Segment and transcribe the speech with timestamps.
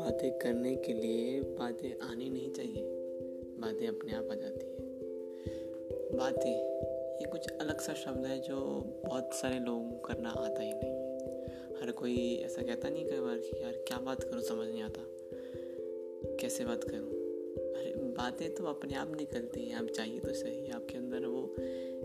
[0.00, 2.82] बातें करने के लिए बातें आनी नहीं चाहिए।
[3.58, 4.76] बातें अपने आप आ जाती है।
[6.16, 6.58] बातें,
[7.16, 8.56] ये कुछ अलग सा शब्द है जो
[9.04, 11.46] बहुत सारे लोगों को करना आता ही नहीं है।
[11.82, 15.06] हर कोई ऐसा कहता नहीं कई बार कि, यार, क्या बात करूँ, समझ नहीं आता।
[16.40, 17.10] कैसे बात करूँ?
[17.74, 21.54] अरे, बातें तो अपने आप निकलती हैं। आप चाहिए तो सही, आपके अंदर वो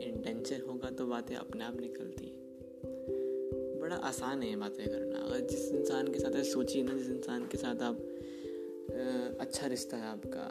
[0.00, 2.51] इंटेंशन होगा तो बातें अपने आप निकलती हैं।
[3.92, 7.58] बड़ा आसान है बातें करना। अगर जिस इंसान के साथ सोचिए ना, जिस इंसान के
[7.58, 7.98] साथ आप
[9.40, 10.44] अच्छा रिश्ता है आपका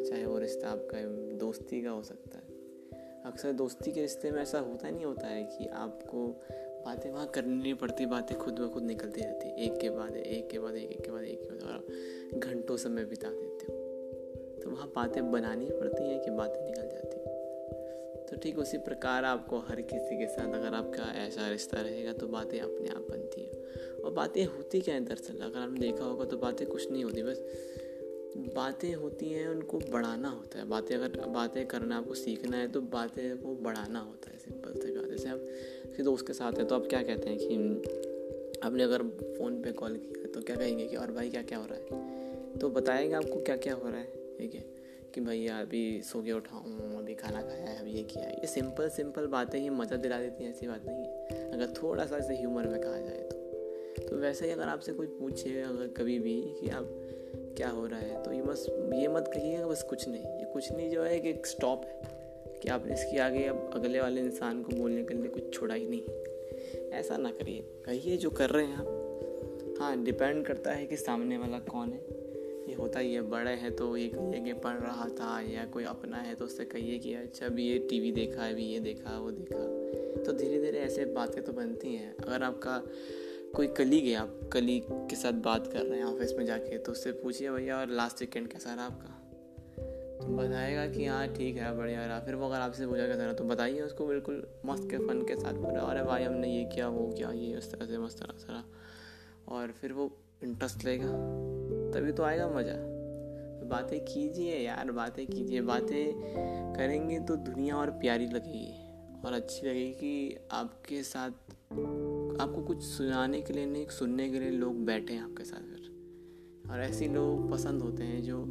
[0.00, 0.98] चाहे वो रिश्ता आपका
[1.38, 2.58] दोस्ती का हो सकता है।
[3.24, 6.26] अक्सर दोस्ती के रिश्ते में ऐसा होता नहीं होता है कि आपको
[6.84, 10.48] बातें वहाँ करनी नहीं पड़ती, बातें खुद ब खुद निकलती रहती एक के बाद एक
[10.50, 13.78] के बाद एक एक के बाद एक के बाद घंटों समय बिता देते हो।
[14.62, 16.89] तो वहाँ बातें बनानी पड़ती हैं कि बातें निकल
[18.30, 22.26] तो ठीक उसी प्रकार आपको हर किसी के साथ अगर आपका ऐसा रिश्ता रहेगा तो
[22.26, 23.52] बातें अपने आप बनती हैं।
[24.02, 25.34] और बातें होती क्या है दरअसल?
[25.34, 27.42] अगर आपने देखा होगा तो बातें कुछ नहीं होती, बस
[28.36, 32.80] बातें होती हैं, उनको बढ़ाना होता है। बातें अगर, बातें करना आपको सीखना है तो
[32.80, 35.38] बातें को बढ़ाना होता है, सिंपल से बात जैसे आप
[35.86, 37.54] किसी दोस्त के साथ हैं तो आप क्या कहते हैं कि,
[38.62, 39.02] आपने अगर
[39.38, 42.10] फ़ोन पे कॉल किया तो क्या कहेंगे कि, और भाई क्या क्या हो रहा है?
[42.58, 44.79] तो बताएँगे आपको क्या क्या हो रहा है, ठीक है?
[45.14, 46.62] कि भैया अभी सो के उठाऊँ,
[46.98, 50.18] अभी खाना खाया है, अभी ये किया है। ये सिंपल सिंपल बातें ही मज़ा दिला
[50.18, 54.08] देती हैं, ऐसी बात नहीं है। अगर थोड़ा सा ऐसे ह्यूमर में कहा जाए तो।
[54.08, 56.88] तो वैसे ही अगर आपसे कोई पूछे, अगर कभी भी कि आप
[57.56, 60.70] क्या हो रहा है तो ये बस ये मत कहिएगा बस कुछ नहीं। ये कुछ
[60.72, 62.00] नहीं जो है कि एक स्टॉप है,
[62.62, 65.86] कि आपने इसके आगे अब अगले वाले इंसान को बोलने के लिए कुछ छोड़ा ही
[65.86, 70.96] नहीं। ऐसा ना करिए। कहिए जो कर रहे हैं आप। हाँ डिपेंड करता है कि
[70.96, 72.19] सामने वाला कौन है।
[72.80, 76.16] होता ही है बड़े हैं तो ये कहिए कि पढ़ रहा था या कोई अपना
[76.16, 80.22] है तो उससे कहिए कि अच्छा अभी ये टीवी देखा, अभी ये देखा, वो देखा।
[80.22, 82.82] तो धीरे धीरे ऐसे बातें तो बनती हैं। अगर आपका
[83.54, 86.92] कोई कलीग है, आप कलीग के साथ बात कर रहे हैं ऑफ़िस में जाके तो
[86.92, 89.16] उससे पूछिए, भैया, और लास्ट वीकेंड कैसा रहा आपका?
[90.20, 93.32] तो बताएगा कि हाँ ठीक है, बढ़िया रहा। फिर वो अगर आपसे पूछा कैसा रहा
[93.32, 96.88] तो बताइए उसको बिल्कुल मस्त के फन के साथ बोला अरे भाई, हमने ये किया,
[96.88, 98.64] वो किया, ये उस तरह से, मस्त रहा।
[99.48, 100.12] और फिर वो
[100.44, 101.08] इंटरेस्ट लेगा।
[101.92, 102.74] तभी तो आएगा मज़ा।
[103.68, 109.92] बातें कीजिए यार, बातें कीजिए, बातें करेंगे तो दुनिया और प्यारी लगेगी और अच्छी लगेगी
[109.92, 111.30] कि आपके साथ,
[112.40, 115.88] आपको कुछ सुनाने के लिए नहीं, सुनने के लिए लोग बैठे हैं आपके साथ फिर।
[116.70, 118.44] और ऐसे लोग पसंद होते हैं जो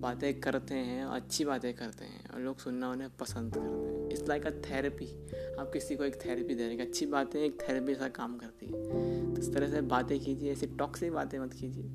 [0.00, 4.28] बातें करते हैं, अच्छी बातें करते हैं और लोग सुनना उन्हें पसंद करते हैं। इट्स
[4.28, 5.06] लाइक अ थेरेपी
[5.58, 8.66] आप किसी को एक थेरेपी दे रहे हैं अच्छी बातें एक थेरेपी सा काम करती
[8.66, 11.90] है। तो इस तरह से बातें कीजिए, ऐसी टॉक्सिक बातें मत कीजिए।